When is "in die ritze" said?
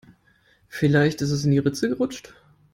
1.45-1.87